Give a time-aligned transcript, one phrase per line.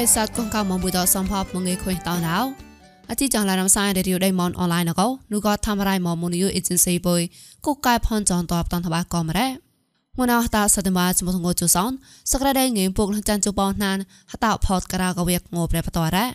[0.00, 2.38] ិស័តកងកៅមកមួយតសំភពមកងេខុយតោណៅ
[3.10, 7.20] អតិចងឡារំសាយរេឌីយោដៃមនអនឡាញកោនូក៏ធ្វើរៃមកមុនយូអេเจนស៊ីបុយ
[7.64, 9.48] គុកកែផនចងតបតនតបាកំរ៉េ
[10.18, 11.90] មុនអស់តាសតមាចមុងងោជូសន
[12.30, 13.98] សក្រដៃងេពុកចាន់ជបោណាន
[14.32, 16.26] ហតផតការកវៀកងោប្រែបតរ៉េ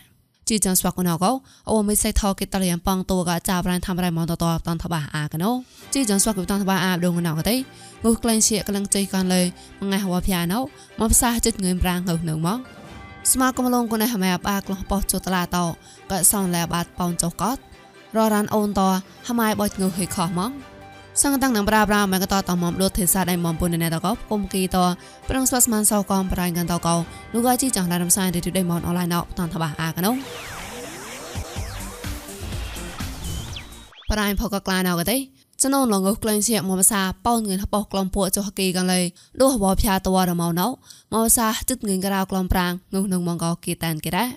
[0.48, 1.30] ជីចងស្វាកណកោ
[1.70, 5.50] អូមិនសៃថោកេតលៀងប៉ងតូកចាប្រានធ្វើរៃមកតតតនតបាអាកណូ
[5.94, 7.56] ជីចងស្វាកតនតបាអាដងណកតៃ
[8.04, 9.42] ងុះក្លែងជាកលងចៃកានលើ
[9.80, 10.58] មងៃហវភាណៅ
[11.00, 12.75] មកផ្សាចិត្តងើមប្រាងងើនៅមក
[13.31, 15.65] ស្មាកំឡងកូនហមែបាក្លោះបោះចុតឡាតោ
[16.11, 17.57] ក៏សំលែបាត់ប៉ោនចុះកត
[18.15, 18.81] ររ៉ានអូនត
[19.27, 20.51] ហម៉ៃបោះងើហេខោះមក
[21.21, 24.77] សង្កតាំងនឹងប្រាប្រាមកតតមុំលុតទេសាដៃមុំពុនណែតកគុំគីត
[25.29, 26.95] ប្រងស្វាស្មានសោកំប្រៃកាន់តកោ
[27.33, 30.11] នោះក៏ជីចង់រំសាយរីដៃមុំអនឡាញណោតនតបាអាកណូ
[34.11, 38.99] ប្រៃផកក្លាណៅកទេ ចំណងលងក្លែងជាមកភាសាប៉ោនងឿនបោះក្លំពួកចុះគីកលេ
[39.41, 40.71] ដួសបោភាតវរមកណោម
[41.19, 44.29] កភាសាជិតងឿនក្រៅក្លំប្រាងងុះនឹងមកកគីតានគេដែរ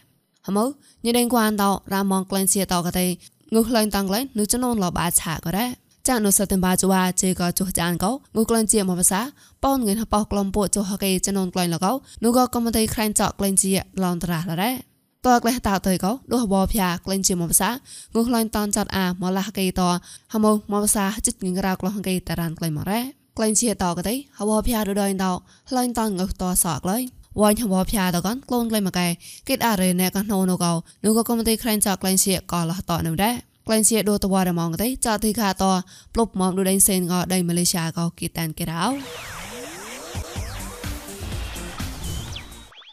[0.46, 0.64] ហមោ
[1.04, 3.06] ញ៉េងគួនតោរាមងក្លែងជាតកទេ
[3.54, 5.70] ងុះក្លែងតាំងក្លែងនឹងចំណងលបអាឆាក៏ដែរ
[6.08, 6.88] ចាននោះសិទាំងបាជួ
[7.22, 9.20] ជេក៏ចុះចានកោងុះក្លែងជាមកភាសា
[9.64, 11.92] ប៉ោនងឿនបោះក្លំពួកចុះគីចំណងក្លែងលកោ
[12.24, 14.89] នោះក៏កំតែក្លែងចောက်ក្លែងជាឡនត្រាស់ដែរ
[15.26, 17.70] តើក្លេះតើទៅក៏ដួសបោភៀក្លែងជាមកភាសា
[18.14, 19.82] ងុះឡាញ់តនចាត់អាមកលះកេត
[20.32, 23.00] ហមមកភាសាចិត្តងរៅក្លោះកេតារានក្លែងមករ៉េ
[23.36, 25.27] ក្លែងជាតក៏ទេហបោភៀរដោយត
[25.77, 27.02] ឡាញ់តនងុះតសក់ឡើយ
[27.40, 29.08] វ៉ាញ់ហបោភៀតកនក្លូនក្លែងមកកែ
[29.48, 30.72] គិតអរេណែកណូនូកោ
[31.04, 33.34] នូក៏កំទេក្លែងចាក់ក្លែងជាក៏លះតនៅដែរ
[33.66, 35.64] ក្លែងជាដូតវ៉ារម៉ងទេចាទីខាត
[36.14, 38.84] ប្លុបមកដូដេងសេនក៏ដៃម៉ាឡេស៊ីក៏គីតានគេរោ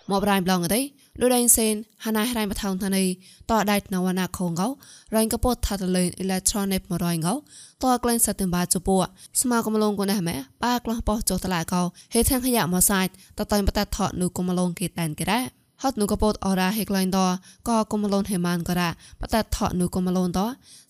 [0.09, 0.81] មកប្រៃប្លងទេ
[1.19, 1.73] លូដេងសេន
[2.03, 3.07] ហាណៃរៃបថងថានេះ
[3.49, 4.67] តដៃណវណាខងកោ
[5.15, 7.33] រៃកពតថាតលេអ៊ីឡេត្រូនិកមរៃកោ
[7.83, 8.95] តក្លែងសតិមបាជពូ
[9.41, 11.81] ស្មាកំឡងកូនណាម៉ែបាក្លោះបោះចុះតឡាកោ
[12.13, 15.41] ហេទាំងខយៈមកសាច់តតៃបតថនុកំឡងគេតែនគេរ៉ា
[15.81, 17.19] ហត់នុកពតអរ៉ាហេក្លែងត
[17.67, 18.89] ក៏កំឡងហេម៉ានក៏រ៉ា
[19.21, 20.39] បតថនុកំឡងត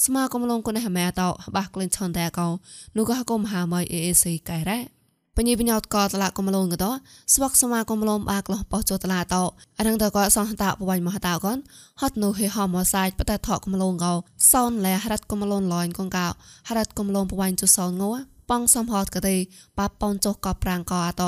[0.06, 1.22] ស្មាកំឡងកូនណាម៉ែត
[1.56, 2.48] បាក្លែងឆនតែកោ
[2.96, 4.97] នុក៏កុំហាម៉ៃអេអេស៊ីកែរ៉ា
[5.38, 6.86] បញ្ញាបញ្ញាតកតឡាកំលងកត
[7.34, 9.36] ស្វកសមាកំលងបាក្លោះបោះចតឡាត
[9.78, 11.58] អរងតកសងតាបវៃមហតាកន
[12.02, 14.14] ហត់នោះហេហមសាយបតថកំលងកោ
[14.52, 16.28] សោនលែហរ៉ាត់កំលងលាញ់កងកោ
[16.68, 18.12] ហរ៉ាត់កំលងបវៃចសងងោ
[18.50, 19.36] ប៉ងសំហតកទេ
[19.78, 21.24] ប៉ាប៉នចុះកប្រាំងកអត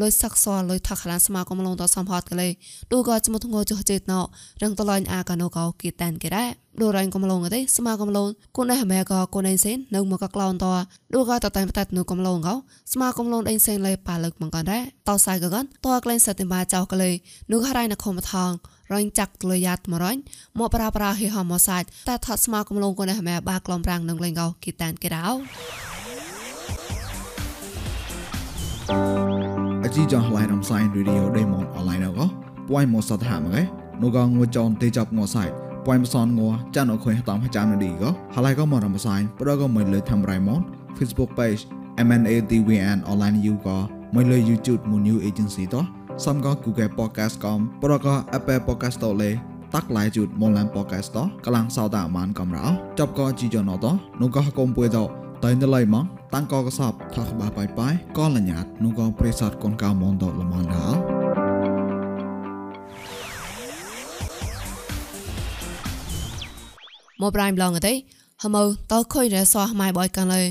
[0.00, 2.48] លុយសាក់សលុយថាខ្លានស្មាកំឡងតសំហតកលេ
[2.90, 4.14] ឌូក៏ចមុទងចុះចេតណ
[4.62, 6.44] រងតលាញ់អាកណូកោគីតានគេរ៉ា
[6.80, 10.66] ឌូរ៉ៃកំឡងទេស្មាកំឡងគូនឯម៉ែក៏គូនឯសេននៅមកកក្លងត
[11.14, 12.54] ឌូក៏តតៃបតនៅកំឡងកោ
[12.92, 17.10] ស្មាកំឡងដេញសេនលេប៉ាលឹកមកកនរ៉ាតោសៃកកនតក្លែងសតិមាចៅកលេ
[17.52, 18.50] នោះហរៃណខមថង
[18.92, 20.16] រញចាក់លយ៉ាត់មរញ
[20.58, 25.93] មកប្រាប្រាហេហមសាច់តែថត់ស្មាកំឡងគូនឯម៉ែបាក្លំប្រាំងនឹងលេងកោគីតានគេរ៉ោ
[29.84, 32.26] អជីចងឡៃរំសាយរីឌីអូដេម៉ុនអនឡាញកោ
[32.68, 33.62] ពួយមកសតហាមកែ
[34.02, 35.48] នូកងងចនទេចាប់ងសាយ
[35.86, 36.40] ពួយមសនង
[36.74, 40.60] ចានអខុយតាមចាំនឌីកោហឡៃកោមករំសាយប្រកមិនលើធ្វើរៃម៉ុន
[40.98, 41.60] Facebook page
[42.06, 43.78] MNATVN online you កោ
[44.14, 45.84] មិនលើ YouTube មួយ new agency តោះ
[46.24, 48.06] សំក Google Podcast កំប្រក
[48.36, 49.30] Apple Podcast តលេ
[49.74, 52.66] តាក់ឡៃជូតមនឡាន podcast តកលាំងសោតាមានកំរោ
[52.98, 53.86] ចប់កជីចនត
[54.20, 54.98] នោះក៏កុំពួយត
[55.44, 60.98] តៃណឡៃម៉ងតាំងកកសបថកបាបាយបាយក៏លញ្ញាតនោះក៏ប្រេសតកូនកៅមនតលមនដល់
[67.20, 67.92] មកប្រៃប្លងទេ
[68.42, 68.62] ហមោ
[68.92, 70.42] តខុយរសោះម៉ៃបយកាន់លើ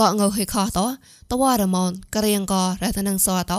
[0.00, 0.78] ក៏ងើហេខោត
[1.30, 3.52] តវ៉ារមនក្រៀងក៏រតនឹងសោត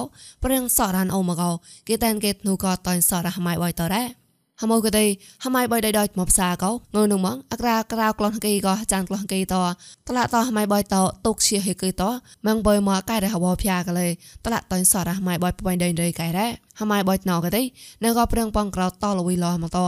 [0.43, 1.49] ព្រៀងសរានអូមកោ
[1.87, 4.22] គេតែនគេនោះក៏តៃសរះម៉ៃបយតរ៉ា
[4.61, 5.05] ហមកទេ
[5.43, 6.75] ហម៉ៃបៃដៃដៃមកផ្សាកោង
[7.11, 9.55] នៅមកអក្រាក្រៅក្លងកេក៏ចានក្លងកេត
[10.07, 12.03] តឡាតហម៉ៃបៃតតុកជាហេកេត
[12.45, 14.07] ម៉ងបៃមកកែរហវភៀកលេ
[14.45, 16.47] តឡាតៃសរហម៉ៃបៃបៃដៃដៃកែរ៉
[16.79, 17.61] ហម៉ៃបៃណៅកទេ
[18.03, 19.79] នៅក៏ព្រៀងបងក្រៅតលវីឡមកត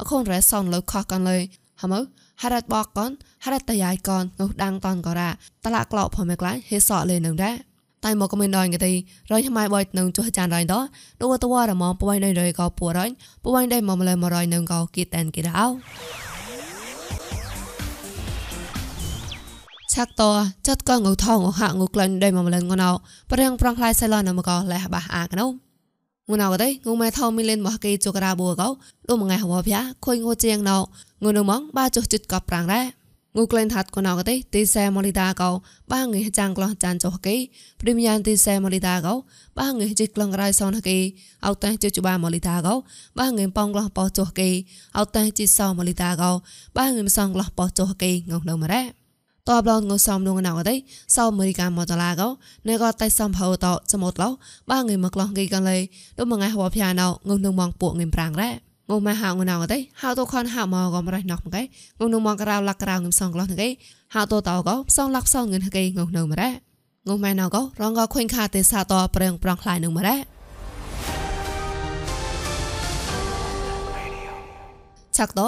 [0.00, 1.38] អខូនរ៉េសនលើខកកាន់លេ
[1.82, 2.04] ហមក
[2.42, 3.10] ហរ៉ាត់បកកន
[3.44, 5.30] ហរ៉ាត់តយ៉ៃកនងុះដាំងតនក៏រ៉ា
[5.64, 7.56] តឡាក្លោផមេក្លាយហេសអលេនឹងដែរ
[8.04, 8.78] តែមកក៏មានដល់គេ
[9.32, 10.74] រយថ្មៃបយនឹងចុះចានរយត
[11.22, 13.10] ដូតវ៉ារមពួយនៅរយក៏ពួរយ
[13.42, 15.64] ពួយដៃមកម្លែមរយនឹងក៏គីតែនគេដៅ
[19.92, 20.22] ឆាក់ត
[20.66, 22.90] ចាត់កងឧថងអហាងុក្លែងដៃមកម្លែងងណៅ
[23.30, 25.46] ប្រៀងប្រងខ្លាយសៃឡនមកក៏លះបះអាកណៅ
[26.28, 28.68] ងូណៅក៏ទេងូម៉ែថោមីលេនមកគេជករាបួកោ
[29.08, 30.76] លោកមួយថ្ងៃហវភ័ខុយងូជាងណៅ
[31.22, 32.84] ងូនៅម៉ងបាចុះចិត្តកប្រាំងដែរ
[33.36, 35.50] ងូក្លែងថាត់កណៅកទេទីសែម៉ូលីតាកោ
[35.92, 37.36] បាងេចាំងក្លោះចានចុះគេ
[37.80, 39.14] ព្រីមយ៉ាងទីសែម៉ូលីតាកោ
[39.58, 40.98] បាងេជីក្លងរៃសនគេ
[41.46, 42.74] អោតេជជបាម៉ូលីតាកោ
[43.18, 44.48] បាងេប៉ងក្លោះប៉ោចុះគេ
[44.98, 46.30] អោតេជីសោម៉ូលីតាកោ
[46.76, 48.82] បាងេសងក្លោះប៉ោចុះគេងងនៅមរ៉ា
[49.48, 50.74] តបឡងងសំនងណៅទេ
[51.16, 52.28] សោអមេរិកាមកតឡាកោ
[52.68, 54.28] ណែក៏តៃសំផោតចមត់ឡោ
[54.70, 55.78] បាងេមកក្លោះគេកលេ
[56.18, 61.62] ដូចមួយថ្ងៃហវភាណៅងងនឹងមកពួកងេប្រាំងរ៉ា ងុំមកហៅងណៅទេហៅទៅខនហៅមកក៏មិនរះណោះមកឯ
[61.98, 63.68] ងុំនោះមកក្រៅលាក់ក្រៅងឹមសងក្លោះទេ
[64.14, 66.50] ហៅទៅតោក៏ផ្សងលាក់ផ្សងងឹនហកេងុំនៅមករ៉ា
[67.08, 70.16] ងុំម៉ែណៅក៏រងក៏ខុញខាទេសាតប្រឹងប្រងខ្លាយនឹងមករ៉ា
[75.16, 75.40] ឆាក់ត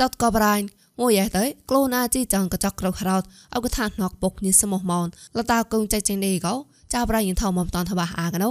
[0.00, 0.64] ចតក៏ប្រាញ់
[1.00, 3.22] មួយយ៉ែទៅខ្លួនអាជីចង់កញ្ចក់ក្រៅក្រោត
[3.54, 5.06] អកថាណកពុកនេះសមោះមន
[5.36, 6.54] លតាកងចៃចេញនេះក៏
[6.94, 8.50] ចាប្រាញ់យិនថោមកតនថាបះអាកណូ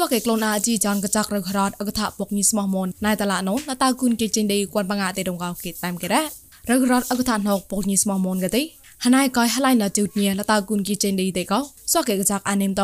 [0.00, 6.22] សួរគេក្លូនអាជីចានកចាក់រករត់អកថាពុកញីស្មោះមនណៃតឡាណូលតាគុនគេចេញដីគួនបង្អាទេដងកោគេតាមគេរ៉ា
[6.70, 8.62] រករត់អកថាណោពុកញីស្មោះមនកទេ
[9.04, 11.58] ហណៃកយហឡៃណជូតញីលតាគុនគេចេញដីទេកោ
[11.92, 12.82] សួរគេកចាក់អានេមត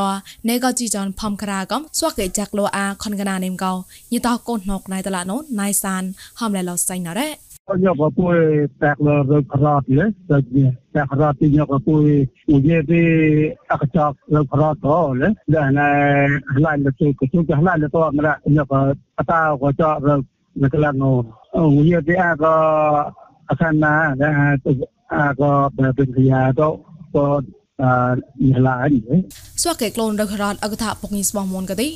[0.48, 3.72] ណេកោជីចានផំក្រាកំសួរគេចាក់លោអាខុនកណានេមកោ
[4.12, 6.02] ញីតោកូនណុកណៃតឡាណូណៃសាន
[6.40, 7.28] ហំឡៃឡោសៃណរ៉ា
[7.74, 10.42] nhọc vào tôi tạc là rồi khát đấy rồi
[10.92, 12.96] tạc khát thì nhọc vào tôi uống đi
[13.66, 16.26] ác chọc rồi khát đó đấy để này
[16.56, 18.92] lại là tôi cái chúng cái lại là tôi mà nhọc vào
[19.26, 20.22] ta có cho rồi
[20.54, 23.12] là cái là nó uống đi ác có
[23.46, 24.26] akan na để
[25.08, 26.76] ác có bên kia đó
[27.12, 27.40] có
[28.68, 28.90] ឡាយ
[29.62, 31.88] ស្វាកេក្លូនរករត់អកថាពុកញីស្បោះមុនក៏ទី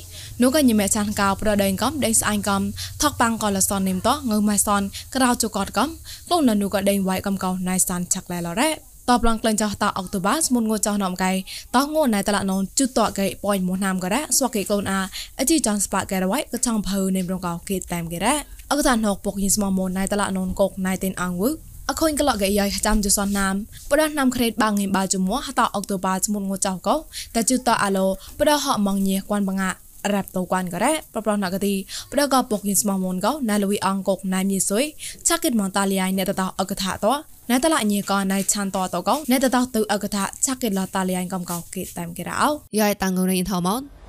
[0.43, 2.63] នោះក៏ញិមេចានកោប្រដេងកំដេងស្អាញ់កំ
[3.03, 4.83] ថកប៉ាំងក៏លសននិមតងើម៉ៃសន
[5.15, 5.89] ក្រៅជកតកំ
[6.27, 8.71] ក្លូននៅក៏ដេងវាយកំកោណៃសានឆាក់ឡែឡរ៉េ
[9.09, 11.33] តបឡងក្លែងចោះតអុកតូបាស្មុនងូចោះនំកៃ
[11.77, 15.01] តងូណៃតឡាណូនជុតតកៃប៉យមោះណាមក៏រ៉ាស្វាកេក្លូនអា
[15.39, 18.35] អជីចនស្ប៉ាកែរវ៉ៃក៏ចង់ភៅនិមរងកោគេតាមគេរ៉ា
[18.71, 21.57] អកថាណុកពុកញីស្មោះមុនណៃតឡាណូនកុកណៃតេនអងវឹក
[21.91, 23.55] អខូនក្លកកយាយចាំជសនណាម
[23.91, 26.95] បដណាំក្រេតបាងងិបាជមួហតអុកតូបាជមុនងចៅកោ
[27.35, 28.07] តែជឺតអាឡូ
[28.39, 29.71] បដហមងញៀគួនបងា
[30.13, 31.75] រ៉ាប់តូគួនក៏រ៉េប្រប្រណកទី
[32.11, 34.85] បដកពុកញិស្មមុនកោណៃលវីអងកុកណៃមីសុយ
[35.29, 37.07] ឆាកិតមនតាលីយ៉ៃណេតតអកថាត
[37.51, 42.49] ណែតឡាញីកណៃឆានតតកោណែតតទៅអកថាឆាកិតលតាលីយ៉ៃកំកោគេតាមគេរ៉ោ
[42.79, 44.00] យ៉ៃតាំងងរៃថោម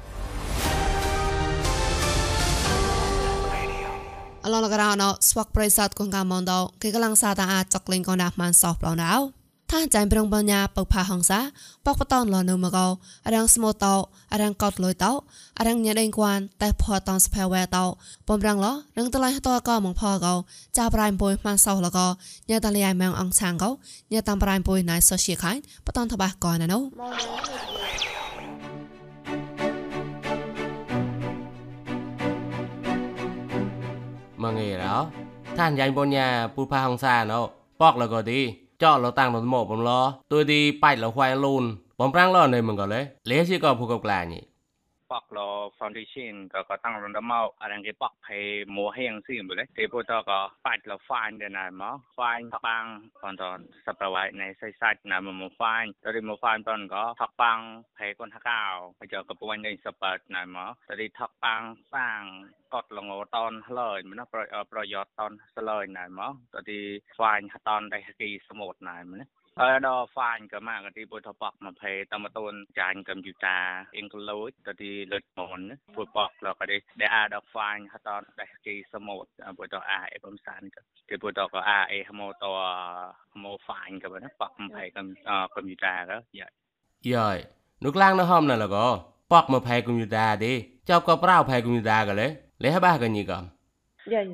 [4.44, 9.12] អឡឡករណោស្វាក់ប្រិស័តកងកាមនដោគេកំឡុងសាតាអាចចកលេងកងណាស់ម៉ានសោះប្លោណៅ
[9.72, 11.40] ថាចាញ់ប្រងបញ្ញាបផាហងសា
[11.86, 12.88] បកបតនលនៅមកោ
[13.34, 13.96] រាំងស្មោតោ
[14.42, 15.12] រាំងកោតលុយតោ
[15.68, 17.86] រាំងញ៉ាដេងគួនតែផតនស្ផែវែតោ
[18.30, 18.68] បំរាំងឡ
[18.98, 20.34] រឹងតឡៃតោកោមងផកោ
[20.78, 22.08] ចាប្រៃបុយម៉ានសោះលកោ
[22.50, 23.70] ញ៉ាតលៃម៉ងអងឆាងកោ
[24.12, 25.52] ញ៉ាតាមប្រៃបុយណៃសូសៀខៃ
[25.86, 26.80] បតនតបះកោណាណូ
[34.44, 34.94] mangira
[35.58, 37.40] than yang bonya pu pha hong sa no
[37.80, 38.40] pok lo go di
[38.82, 41.66] cho lo tang lo mo bom lo tôi đi pai lo hoai lun
[41.98, 44.40] bom prang lo nei mong go le le si go pu go kla ni
[45.12, 45.50] pak lo
[45.80, 48.42] foundation ka ka tang ron da mau arang ge pak phe
[48.76, 51.90] mo heng si mo le te po ta ka pat lo fan de na ma
[52.18, 52.88] fan bang
[53.20, 56.36] kon ton sa pra wai nei sai sai na mo mo fan ta ri mo
[56.44, 57.62] fan ton ka thak bang
[57.98, 61.08] phe kon ha kao pa jo ka pwan nei sa pa na ma ta ri
[61.18, 62.28] thak bang bang
[62.74, 66.80] កត់លងតនឆ្លើយមិនណាប្រយោជន៍តនឆ្លើយណាមកតទី
[67.16, 71.54] ស្វែងតនតែគីសមុទ្រណាមកណា ហើយដល់ហ្វាញក៏មកទីបុយថបក
[71.84, 73.64] 20តាមតូនចាញ់កុំព្យូទ័រ
[73.96, 75.60] អ៊ីងក្លូចទៅទីលឺតមន
[75.96, 82.44] បុយបកឡកនេះដែលអាដល់ហ្វាញហតតដេះគេសមុទ្របុយតអាអេបំសានក៏គេបុយតក៏អាអេហមត
[83.32, 85.08] ហមហ្វាញក៏បានបក20កុំ
[85.56, 86.48] កុំព្យូទ័រក៏យ៉ា
[87.12, 87.28] យ៉ា
[87.84, 88.78] នោះក្លាំងនៅហមណឡក
[89.32, 90.52] បក20កុំព្យូទ័រទេ
[90.90, 92.28] ចប់ក៏ប្រៅ20កុំព្យូទ័រក៏លេ
[92.64, 93.44] លេះបាក៏ញីកំ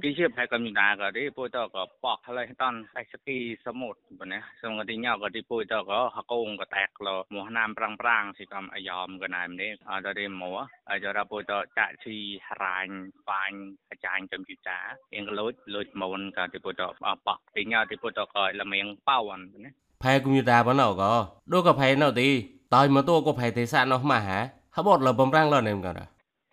[0.03, 10.57] គឺជាបែកកម្ដាក៏ទីពួយតក៏បោះហើយតនតែស្គីសមុទ្រប៉ុណ្ណេះសំកទីញ៉ោក៏ទីពួយតក៏ហកងក៏តែកលមកណាមប្រាំងប្រាំងសិកំអាយ៉មក៏ណែមនេះអត់រីមក
[10.89, 12.17] អាចរពួយតចាក់ជី
[12.63, 12.95] រាញ់
[13.29, 13.59] បាញ់
[13.89, 14.77] អាចារ្យចំជីតា
[15.15, 16.83] អេងលូចលូចមុនក៏ទីពួយត
[17.25, 21.11] បោះទីញ៉ោទីពួយតក៏លមៀងប៉ៅអនប៉ុណ្ណេះផែកម្ដាប៉ុណ្ណោក៏
[21.53, 22.29] ដូចក៏ផែនៅទី
[22.75, 24.39] តើមកតួក៏ផែទេសៈនោះមកហា
[24.75, 25.91] ហបត់លបំរាំងលនែមក៏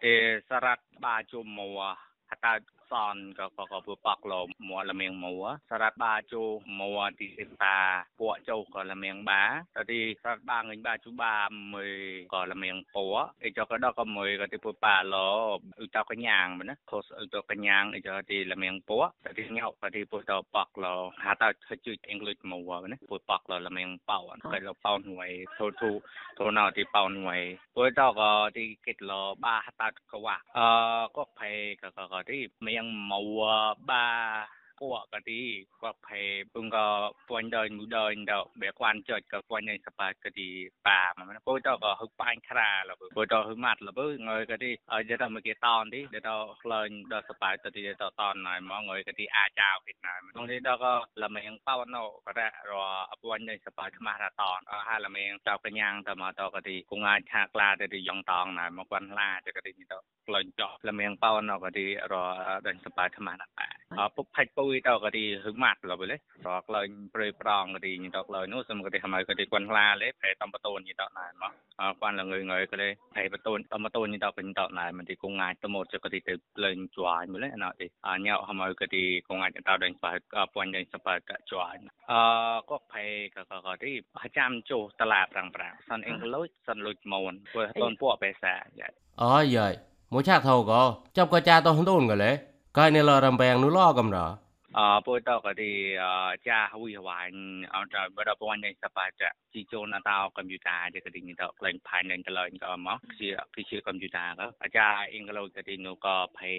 [0.04, 0.14] ទេ
[0.48, 1.68] សារ៉ាត់បាជុំមួ
[2.30, 2.52] ហតា
[2.90, 4.34] សនក៏ក៏ក៏ពូប៉កល
[4.68, 5.34] មួលមៀងមួ
[5.70, 6.42] សារ៉ាត់បាជូ
[6.80, 7.78] មួទីសិតា
[8.20, 9.42] ពួកជូក៏លមៀងបា
[9.76, 11.36] តទីសារ៉ាត់បាងិញបាជូបា
[11.74, 11.90] មួយ
[12.34, 13.06] ក៏លមៀងពួ
[13.42, 15.16] អីចក៏ដកក៏មួយក៏ទីពូប៉ាឡ
[15.78, 20.86] អ៊ូតកញ្ញាងណាខុសអ៊ូតកញ្ញាងអីចទីលមៀងពួតទីញោក៏ទីពូតប៉កល
[21.24, 21.48] ហតា
[21.86, 22.58] ជជអង់គ្លេសមួ
[22.92, 24.18] ណាពូប៉កលលមៀងប៉ោ
[24.52, 25.90] ក៏លប៉ោហួយធូធូ
[26.38, 27.40] ធូណៅទីប៉ោហួយ
[27.76, 29.12] ពូតក៏ទីគិតល
[29.44, 30.68] បាហតាកវ៉ាអឺ
[31.16, 32.38] ក៏ភេក៏ក៏ទី
[32.74, 34.06] មៀងម៉ៅ
[34.74, 35.40] បាពួកក៏ទី
[35.82, 36.22] គាត់ភេ
[36.54, 36.86] ពងក៏
[37.28, 40.48] ពួនដល់មួយដល់ដល់បែកួនចុចក៏ពួននៃសបាក៏ទី
[40.86, 46.20] ប៉ាមកពួកទៅក៏ហឹកបាញ់ខ្រាលពួកទៅហឹកម៉ាត់លបើងើក៏ទីឲ្យទៅមកគេតនទីទៅ
[46.62, 52.32] ក្លែងដល់សបាទៅទីទៅតនណៃមកងើក៏ទីអាចៅគេណៃក្នុងនេះដល់ក៏លមៀងប៉ោណូក៏
[52.70, 52.72] រ
[53.12, 59.84] អពួននៃសបាខ្មាស់រតនហើយលមៀងចៅកញ្ញាងទៅមកទៅក៏ទីគងអាចថាក្លាទៅទីយ៉ងតងណៃមកគាត់ឡាទៅក៏ទីទៅ
[60.28, 62.14] ក្លែងចោលមៀងប៉ោណូក៏ទីរ
[62.66, 63.60] ដល់សបាខ្មាស់រត
[63.98, 66.18] នពុកផាច់ពុយទៅក៏ទីហឹកម៉ាត់លបើលេរ
[66.62, 71.52] កលែងព្រៃប្រងក៏ទីញទៅក្លែងនោះសឹមក៏ទីហមក៏ទីគាត់ឡាលេប្រែតំបតូនញទៅណៃមក
[72.00, 80.12] គាត់លងើងើក៏លេប្រែបតូនតំបតូនញទៅពេញទៅណៃមិនទីគងអាចទៅមកក៏ទីទៅលែងជួញមើលណៅទីអញហមក៏ទីគងអាចទៅដល់ស្បើ
[80.54, 81.76] ពួនដល់ស្បើក៏ជួញ
[82.12, 82.20] អឺ
[82.70, 83.92] ក៏ប្រែក៏ក៏ទី
[84.38, 88.54] ចាំជួតឡាប្រាំងប្រាំងសិនអេងលុយសិនលុយមូនព្រោះតូនពួកបេសា
[89.22, 89.72] អូយាយ
[90.12, 90.82] មួយឆាក់ថោក៏
[91.16, 92.30] ចាប់ក៏ចាទៅហូនក៏លេ
[92.78, 94.18] កាយនេះលរំបែងនោះលកំរ
[94.78, 95.72] អពុយតកទី
[96.48, 97.30] ចាវីហវ៉ាញ
[97.74, 106.56] អត់បដពវ៉ាញ់សបាចាជីជូនអតោកុំព្យូទ័រទីកទីនេះតក្លែងផាញ់នឹងកលែងក៏មកជាគឺជាកុំព្យូទ័រក៏អាចាអ៊ីងក្លូកទីនោះក៏ភ័យ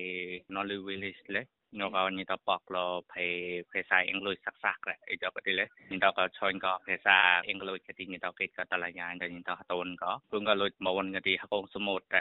[0.53, 1.41] knowledge village លេ
[1.79, 2.77] នោះក៏ញីតបកល
[3.13, 3.27] ភេ
[3.71, 7.15] ភាសាអង់គ្លេសសាក់សាក់អីទៅក៏ទីលេញីតក៏ឆុញក៏ភាសា
[7.47, 12.17] អង់គ្លេសក៏ទីញីតគេក៏តឡាញ៉ាទៅញីតហតូនក៏ព្រោះក៏លុយមូនក៏ទីហកងសមុទ្រ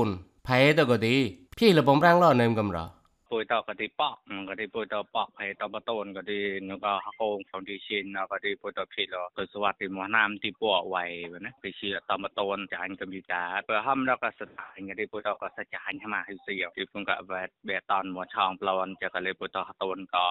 [1.11, 3.00] នេះដល់លមៀងប៉ោណក៏ទីតមតូន AI លេ AI
[3.31, 4.17] ปุยต่อก็ดีปอก
[4.49, 11.05] ก็ดีปุยต่อปอกให้ต่อมาต้นก็ดีนึก็ฮักโกงของดีชินก็ดีปุยต่อผิดหรอกสวัสดีหมอน้ำที่ปัวไว้
[11.41, 20.25] นะไปเชื่ต่อมาต้นจานก็มีจ่าเพื่อห้ามแล้วก็สถานก็ดีปุยต่อก็สจานให้มาให้เสียวที่พุ่งก็แบบแบบตอนหมอช่องปลอนจะก็เลยปุยต่อฮักต้นก็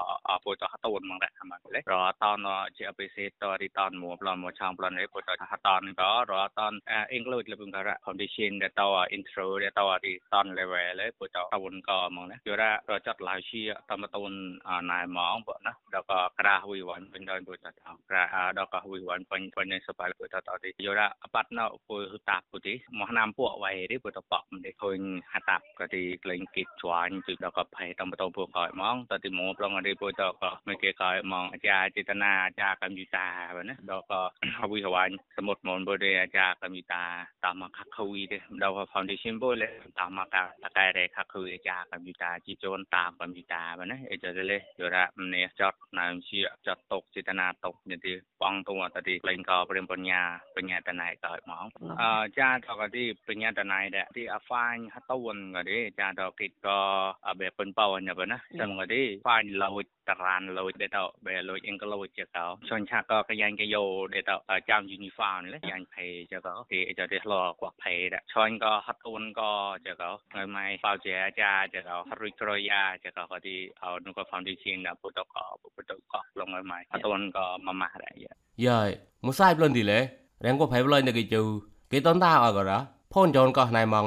[0.44, 2.38] ปุยต่อฮักต้นมั้งแหละทำมาเลยรอตอน
[2.74, 6.74] เชื่ไปเซตต่อดีตอนหมอปลอนหมอช่องปลอนเลยปุยต่อฮักตอนก็รอตอน
[7.10, 14.32] เอ็งเลยเลยพุ่งก็ละของดีชินเดี๋วตออินโทรเดี๋ตอดีตอนเลเว้เลยปุยตอตะวันก็มั้งนะอยู่ละរចាត់ឡាយជាតាមតូន
[14.92, 17.74] ណែម៉ងបើណាដល់ក៏ក្រាវីវ៉ាន់ពេញដល់ពុទ្ធត
[18.10, 18.24] ក្រា
[18.58, 21.02] ដល់ក៏វីវ៉ាន់ពេញពេញសបាយពុទ្ធតទីយរ
[21.34, 25.00] បាត់ណោពុយតាពុទីមកណាំពួកវ៉ៃទេពុទ្ធបកមិនឃើញ
[25.34, 34.22] ហតាប់ក៏ទីក្លែងគិតជួញគឺដល់ក៏ផៃតាមតូនពួកកោម៉ងតទីមកប្លងអីពុទ្ធក៏មិនគេកោម៉ងអាចារ្យចេតនាអាចារ្យកម្ពុជាបើណាដល់ក៏
[34.72, 37.04] វីវ៉ាន់សមុទ្រមនបុរីអាចារ្យកម្ពុជា
[37.46, 39.68] តាមមកខាក់ខូវីទេដល់ foundation បុលេ
[40.00, 50.22] តាមមកតាកែរេខាក់ខូវីអាចារ្យកម្ពុជាជីជូនតាមកម្ពុជាតាបណាអេចលេយោរ៉ាម្នេះចត់ណៅជាចត់តុកចេតនាតុកនេះទីបងតងតទីក្លែងកព្រិមបញ្ញា
[50.58, 51.68] បញ្ញាតណៃក៏មក
[52.02, 52.04] អ
[52.40, 56.80] ចាតកទីបញ្ញាតណៃដែរទីអាហ្វាញហតូនក៏ទេចាតគិតក៏
[57.28, 63.84] អបេពិនបោញបណាសំក៏ទេហ្វាញឡូចតារានលុយដេតបែលុយអង់គ្លុយជាកោសនឆាក៏កយ៉ាងកយោ
[64.16, 64.32] ដេត
[64.70, 69.52] ចាំយូនីហ្វានេះយ៉ាងភេជាកោទីចទេឡគាត់ភេដែរឆនក៏ហត់ទូនក៏
[69.86, 72.69] ជាកោហើយម៉ៃបោជាអាចាជាកោរុយក្រយ៉ា
[73.04, 75.44] ជាកោក៏ទីអោនោះក៏ foundation ដែរពុតក៏
[75.76, 78.90] ពុតក៏លងហើយម៉ៃហត់ទូនក៏ម៉ាម៉ាដែរយាយ
[79.26, 80.00] មួយសាយប្លន់ទីលេ
[80.46, 81.42] រែងក៏ភេប្លន់ទៅគេជូ
[81.92, 82.78] គេតនតាអករា
[83.14, 84.00] ផូនចនក៏ណៃម៉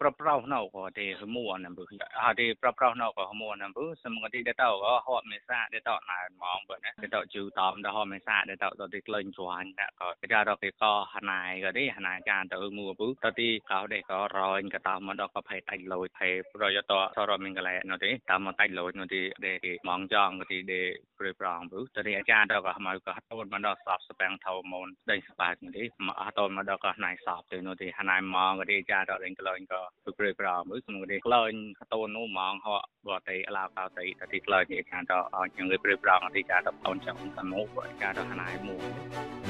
[0.00, 1.84] praprau nau ko te semua nam bu
[2.22, 5.38] ha te praprau nau ko semua nam bu semua ti da tau ko ho me
[5.48, 8.44] sa da tau na mong bu na da tau chu tom da ho me sa
[8.48, 11.84] da tau to ti kleng chuan da ko da ro ke ko hanai ko ti
[11.96, 15.26] hanai ka to mu bu to ti ka de ko roin ka ta ma da
[15.34, 18.10] ko phai tai loi phai pro yo to so ro min ka lai no ti
[18.28, 20.80] ta ma tai loi no ti de ke mong jong ko ti de
[21.18, 24.00] pre prang bu to ti a cha da ko ma ko to ma da sap
[24.08, 27.42] sa pang thau mon dai sa ba ti ma to ma da ko nai sap
[27.50, 31.52] ti no ti hanai mong ko ti cha da len ko len ko ទុក្រេប្រមឺសំរេក្លែង
[31.92, 39.47] តូននោះហ្មងហក់បតៃឡាកោតៃតទីក្លែងឯកានតអញ្ចឹងរេប្រប្រងអធិការតបតូនចង់តនោះឯកានតណៃមួយ